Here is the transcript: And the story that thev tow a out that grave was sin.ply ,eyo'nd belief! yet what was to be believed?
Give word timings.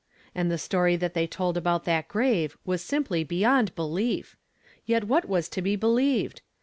And 0.33 0.49
the 0.49 0.57
story 0.57 0.95
that 0.95 1.13
thev 1.13 1.29
tow 1.29 1.49
a 1.55 1.67
out 1.69 1.85
that 1.85 2.07
grave 2.07 2.57
was 2.65 2.81
sin.ply 2.81 3.23
,eyo'nd 3.23 3.75
belief! 3.75 4.35
yet 4.83 5.03
what 5.03 5.25
was 5.29 5.47
to 5.49 5.61
be 5.61 5.75
believed? 5.75 6.41